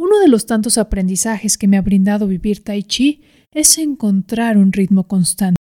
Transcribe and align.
Uno 0.00 0.20
de 0.20 0.28
los 0.28 0.46
tantos 0.46 0.78
aprendizajes 0.78 1.58
que 1.58 1.66
me 1.66 1.76
ha 1.76 1.82
brindado 1.82 2.28
vivir 2.28 2.62
Tai 2.62 2.84
Chi 2.84 3.20
es 3.50 3.78
encontrar 3.78 4.56
un 4.56 4.72
ritmo 4.72 5.08
constante. 5.08 5.56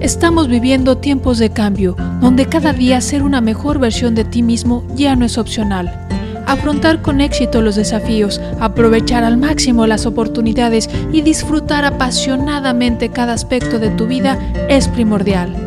Estamos 0.00 0.48
viviendo 0.48 0.98
tiempos 0.98 1.38
de 1.38 1.50
cambio, 1.50 1.94
donde 2.20 2.46
cada 2.46 2.72
día 2.72 3.00
ser 3.00 3.22
una 3.22 3.40
mejor 3.40 3.78
versión 3.78 4.16
de 4.16 4.24
ti 4.24 4.42
mismo 4.42 4.84
ya 4.96 5.14
no 5.14 5.24
es 5.24 5.38
opcional. 5.38 6.08
Afrontar 6.48 7.00
con 7.00 7.20
éxito 7.20 7.62
los 7.62 7.76
desafíos, 7.76 8.40
aprovechar 8.58 9.22
al 9.22 9.36
máximo 9.36 9.86
las 9.86 10.04
oportunidades 10.04 10.90
y 11.12 11.22
disfrutar 11.22 11.84
apasionadamente 11.84 13.10
cada 13.10 13.34
aspecto 13.34 13.78
de 13.78 13.90
tu 13.90 14.08
vida 14.08 14.36
es 14.68 14.88
primordial. 14.88 15.63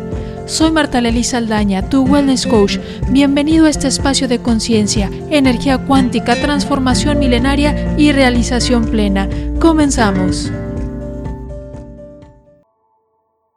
Soy 0.48 0.70
Marta 0.72 1.02
Lely 1.02 1.24
Saldaña, 1.24 1.90
tu 1.90 2.04
Wellness 2.04 2.46
Coach. 2.46 2.78
Bienvenido 3.10 3.66
a 3.66 3.68
este 3.68 3.86
espacio 3.86 4.28
de 4.28 4.40
conciencia, 4.40 5.10
energía 5.28 5.76
cuántica, 5.76 6.40
transformación 6.40 7.18
milenaria 7.18 7.94
y 7.98 8.12
realización 8.12 8.86
plena. 8.86 9.28
Comenzamos. 9.60 10.50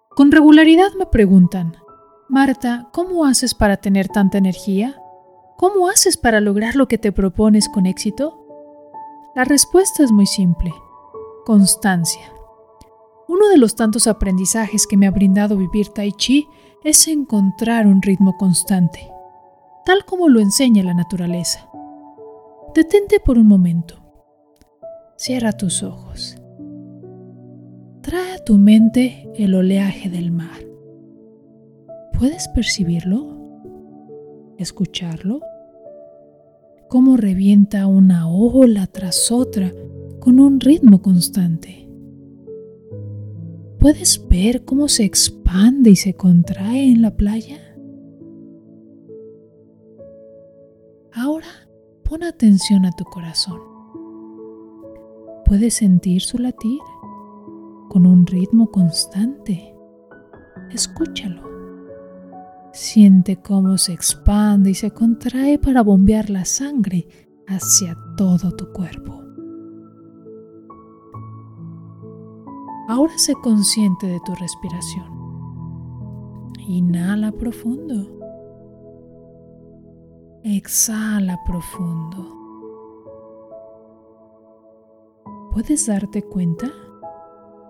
Con 0.10 0.34
regularidad 0.34 0.90
me 1.00 1.06
preguntan, 1.06 1.78
Marta, 2.28 2.90
¿cómo 2.92 3.24
haces 3.24 3.56
para 3.56 3.78
tener 3.78 4.10
tanta 4.10 4.38
energía? 4.38 5.02
¿Cómo 5.58 5.88
haces 5.88 6.18
para 6.18 6.42
lograr 6.42 6.76
lo 6.76 6.90
que 6.90 6.98
te 6.98 7.14
propones 7.14 7.70
con 7.70 7.86
éxito? 7.86 8.38
La 9.34 9.46
respuesta 9.46 10.04
es 10.04 10.12
muy 10.12 10.26
simple. 10.26 10.74
Constancia. 11.46 12.34
Uno 13.32 13.48
de 13.48 13.56
los 13.56 13.76
tantos 13.76 14.08
aprendizajes 14.08 14.86
que 14.86 14.98
me 14.98 15.08
ha 15.08 15.12
brindado 15.12 15.56
vivir 15.56 15.88
Tai 15.88 16.12
Chi 16.12 16.48
es 16.84 17.08
encontrar 17.08 17.88
un 17.88 18.02
ritmo 18.02 18.36
constante, 18.38 19.10
tal 19.86 20.04
como 20.04 20.28
lo 20.28 20.42
enseña 20.42 20.84
la 20.84 20.94
naturaleza. 20.94 21.70
Detente 22.76 23.22
por 23.22 23.38
un 23.38 23.48
momento. 23.48 23.96
Cierra 25.16 25.54
tus 25.54 25.82
ojos. 25.82 26.36
Trae 28.02 28.34
a 28.34 28.44
tu 28.44 28.58
mente 28.58 29.32
el 29.36 29.56
oleaje 29.56 30.10
del 30.10 30.30
mar. 30.32 30.66
¿Puedes 32.20 32.50
percibirlo? 32.50 33.38
¿Escucharlo? 34.58 35.40
Cómo 36.90 37.16
revienta 37.16 37.88
una 37.88 38.28
ola 38.28 38.88
tras 38.88 39.32
otra 39.32 39.72
con 40.20 40.42
un 40.42 40.60
ritmo 40.60 41.02
constante. 41.02 41.82
¿Puedes 43.82 44.28
ver 44.30 44.64
cómo 44.64 44.88
se 44.88 45.06
expande 45.06 45.90
y 45.90 45.96
se 45.96 46.14
contrae 46.14 46.92
en 46.92 47.02
la 47.02 47.18
playa? 47.18 47.58
Ahora 51.12 51.48
pon 52.04 52.22
atención 52.22 52.86
a 52.86 52.92
tu 52.92 53.04
corazón. 53.06 53.60
¿Puedes 55.46 55.74
sentir 55.74 56.22
su 56.22 56.38
latir 56.38 56.78
con 57.90 58.06
un 58.06 58.28
ritmo 58.28 58.70
constante? 58.70 59.74
Escúchalo. 60.70 61.42
Siente 62.74 63.38
cómo 63.38 63.80
se 63.80 63.94
expande 63.94 64.70
y 64.70 64.76
se 64.76 64.92
contrae 64.92 65.58
para 65.58 65.82
bombear 65.82 66.30
la 66.30 66.46
sangre 66.46 67.08
hacia 67.48 67.98
todo 68.16 68.52
tu 68.52 68.72
cuerpo. 68.72 69.21
Ahora 72.88 73.18
sé 73.18 73.34
consciente 73.36 74.08
de 74.08 74.20
tu 74.22 74.34
respiración. 74.36 75.22
Inhala 76.68 77.32
profundo. 77.32 78.20
Exhala 80.44 81.40
profundo. 81.46 82.38
¿Puedes 85.52 85.86
darte 85.88 86.24
cuenta? 86.24 86.72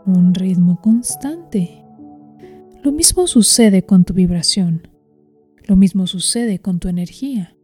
Un 0.05 0.33
ritmo 0.33 0.79
constante. 0.81 1.83
Lo 2.83 2.91
mismo 2.91 3.27
sucede 3.27 3.85
con 3.85 4.05
tu 4.05 4.13
vibración. 4.13 4.87
Lo 5.67 5.75
mismo 5.75 6.07
sucede 6.07 6.59
con 6.59 6.79
tu 6.79 6.87
energía, 6.87 7.55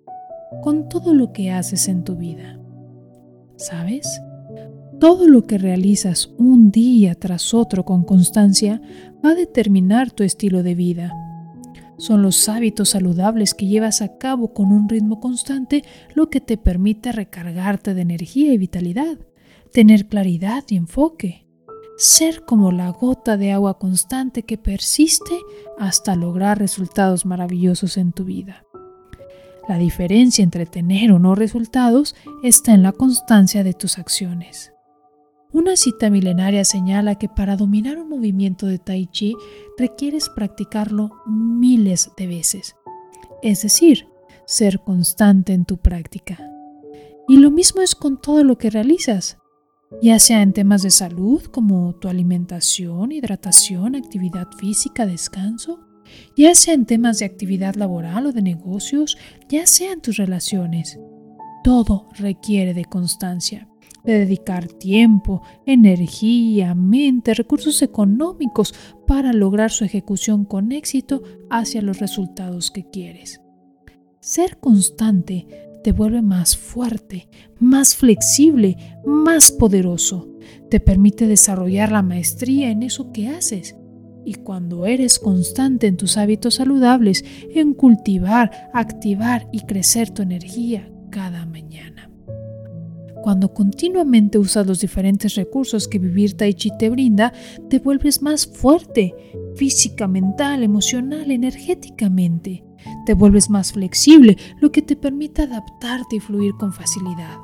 con 0.64 0.90
todo 0.90 1.14
lo 1.14 1.34
que 1.34 1.52
haces 1.52 1.88
en 1.88 2.04
tu 2.04 2.16
vida. 2.16 2.60
¿Sabes? 3.58 4.22
Todo 5.00 5.28
lo 5.28 5.46
que 5.46 5.60
realizas 5.60 6.32
un 6.40 6.72
día 6.72 7.14
tras 7.14 7.54
otro 7.54 7.86
con 7.86 8.04
constancia 8.04 8.82
va 9.24 9.32
a 9.32 9.36
determinar 9.36 10.10
tu 10.10 10.24
estilo 10.24 10.64
de 10.64 10.74
vida. 10.74 11.14
Son 12.00 12.24
los 12.24 12.50
hábitos 12.50 12.90
saludables 12.90 13.54
que 13.54 13.68
llevas 13.68 14.02
a 14.02 14.18
cabo 14.18 14.56
con 14.56 14.72
un 14.72 14.90
ritmo 14.90 15.20
constante 15.20 15.84
lo 16.16 16.32
que 16.32 16.42
te 16.42 16.58
permite 16.58 17.12
recargarte 17.12 17.94
de 17.94 18.02
energía 18.02 18.52
y 18.52 18.58
vitalidad, 18.58 19.20
tener 19.72 20.08
claridad 20.08 20.64
y 20.68 20.78
enfoque, 20.78 21.48
ser 21.98 22.44
como 22.44 22.72
la 22.72 22.90
gota 22.90 23.38
de 23.38 23.52
agua 23.52 23.78
constante 23.78 24.44
que 24.44 24.58
persiste 24.58 25.38
hasta 25.78 26.16
lograr 26.16 26.58
resultados 26.58 27.24
maravillosos 27.24 27.98
en 27.98 28.14
tu 28.14 28.26
vida. 28.26 28.64
La 29.70 29.78
diferencia 29.78 30.44
entre 30.44 30.66
tener 30.66 31.12
o 31.12 31.20
no 31.20 31.36
resultados 31.36 32.16
está 32.42 32.74
en 32.74 32.82
la 32.82 32.94
constancia 32.94 33.64
de 33.64 33.74
tus 33.74 34.00
acciones. 34.00 34.72
Una 35.58 35.76
cita 35.76 36.12
milenaria 36.12 36.64
señala 36.64 37.16
que 37.16 37.30
para 37.30 37.58
dominar 37.58 37.98
un 37.98 38.10
movimiento 38.10 38.68
de 38.68 38.78
tai 38.78 39.08
chi 39.08 39.34
requieres 39.76 40.30
practicarlo 40.30 41.10
miles 41.26 42.12
de 42.16 42.28
veces, 42.28 42.76
es 43.42 43.64
decir, 43.64 44.08
ser 44.46 44.82
constante 44.82 45.54
en 45.54 45.66
tu 45.66 45.78
práctica. 45.78 46.38
Y 47.28 47.38
lo 47.38 47.50
mismo 47.50 47.82
es 47.82 47.96
con 47.96 48.22
todo 48.22 48.44
lo 48.44 48.60
que 48.60 48.70
realizas, 48.70 49.40
ya 50.00 50.20
sea 50.20 50.44
en 50.44 50.54
temas 50.54 50.84
de 50.84 50.92
salud 50.92 51.42
como 51.46 51.96
tu 51.96 52.08
alimentación, 52.08 53.12
hidratación, 53.12 53.96
actividad 53.96 54.50
física, 54.60 55.08
descanso, 55.08 55.80
ya 56.36 56.54
sea 56.54 56.76
en 56.76 56.86
temas 56.86 57.18
de 57.18 57.26
actividad 57.26 57.74
laboral 57.74 58.28
o 58.28 58.32
de 58.32 58.44
negocios, 58.44 59.18
ya 59.50 59.66
sea 59.66 59.94
en 59.94 60.02
tus 60.02 60.18
relaciones. 60.18 61.00
Todo 61.64 62.10
requiere 62.20 62.76
de 62.76 62.86
constancia 62.86 63.68
de 64.08 64.20
dedicar 64.20 64.68
tiempo, 64.68 65.42
energía, 65.66 66.74
mente, 66.74 67.34
recursos 67.34 67.82
económicos 67.82 68.74
para 69.06 69.34
lograr 69.34 69.70
su 69.70 69.84
ejecución 69.84 70.46
con 70.46 70.72
éxito 70.72 71.22
hacia 71.50 71.82
los 71.82 72.00
resultados 72.00 72.72
que 72.72 72.90
quieres. 72.90 73.42
Ser 74.22 74.58
constante 74.60 75.46
te 75.84 75.92
vuelve 75.92 76.22
más 76.22 76.58
fuerte, 76.58 77.28
más 77.60 77.96
flexible, 77.96 78.78
más 79.06 79.52
poderoso. 79.52 80.30
Te 80.70 80.80
permite 80.80 81.28
desarrollar 81.28 81.92
la 81.92 82.02
maestría 82.02 82.72
en 82.72 82.84
eso 82.84 83.12
que 83.12 83.28
haces. 83.28 83.76
Y 84.24 84.36
cuando 84.36 84.86
eres 84.86 85.20
constante 85.20 85.88
en 85.88 85.98
tus 85.98 86.18
hábitos 86.18 86.56
saludables, 86.56 87.24
en 87.54 87.74
cultivar, 87.74 88.70
activar 88.74 89.48
y 89.52 89.62
crecer 89.62 90.10
tu 90.10 90.22
energía 90.22 90.90
cada 91.10 91.46
mañana. 91.46 92.10
Cuando 93.28 93.54
continuamente 93.54 94.38
usas 94.38 94.66
los 94.66 94.80
diferentes 94.80 95.36
recursos 95.36 95.90
que 95.90 96.00
vivir 96.00 96.38
Tai 96.38 96.54
Chi 96.54 96.72
te 96.80 96.90
brinda, 96.90 97.34
te 97.70 97.80
vuelves 97.80 98.22
más 98.22 98.48
fuerte, 98.48 99.14
física, 99.58 100.08
mental, 100.08 100.64
emocional, 100.64 101.30
energéticamente. 101.30 102.64
Te 103.06 103.14
vuelves 103.14 103.50
más 103.50 103.74
flexible, 103.74 104.38
lo 104.62 104.72
que 104.72 104.82
te 104.82 104.96
permite 104.96 105.42
adaptarte 105.42 106.16
y 106.16 106.20
fluir 106.22 106.54
con 106.54 106.72
facilidad. 106.72 107.36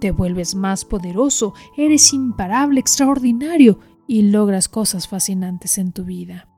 Te 0.00 0.10
vuelves 0.10 0.56
más 0.56 0.84
poderoso, 0.84 1.54
eres 1.76 2.12
imparable, 2.12 2.80
extraordinario 2.80 3.78
y 4.08 4.22
logras 4.22 4.68
cosas 4.68 5.06
fascinantes 5.06 5.78
en 5.78 5.92
tu 5.92 6.02
vida. 6.02 6.51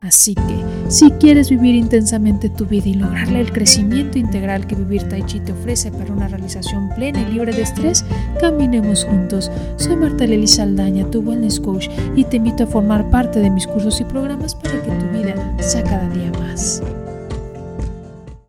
Así 0.00 0.34
que, 0.34 0.64
si 0.88 1.10
quieres 1.12 1.50
vivir 1.50 1.74
intensamente 1.74 2.48
tu 2.48 2.66
vida 2.66 2.88
y 2.88 2.94
lograrle 2.94 3.40
el 3.40 3.50
crecimiento 3.50 4.18
integral 4.18 4.66
que 4.66 4.76
vivir 4.76 5.08
Tai 5.08 5.24
Chi 5.24 5.40
te 5.40 5.52
ofrece 5.52 5.90
para 5.90 6.12
una 6.12 6.28
realización 6.28 6.90
plena 6.94 7.22
y 7.22 7.32
libre 7.32 7.52
de 7.52 7.62
estrés, 7.62 8.04
caminemos 8.40 9.04
juntos. 9.04 9.50
Soy 9.76 9.96
Marta 9.96 10.26
Lely 10.26 10.46
Saldaña, 10.46 11.10
tu 11.10 11.20
Wellness 11.20 11.58
Coach, 11.60 11.88
y 12.14 12.24
te 12.24 12.36
invito 12.36 12.64
a 12.64 12.66
formar 12.66 13.08
parte 13.10 13.40
de 13.40 13.50
mis 13.50 13.66
cursos 13.66 14.00
y 14.00 14.04
programas 14.04 14.54
para 14.54 14.82
que 14.82 14.90
tu 14.90 15.18
vida 15.18 15.34
sea 15.60 15.82
cada 15.82 16.08
día 16.10 16.30
más. 16.40 16.82